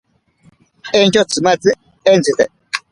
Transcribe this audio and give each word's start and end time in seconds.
Entyo 0.99 1.21
tsimake 1.29 1.71
entsite. 2.11 2.43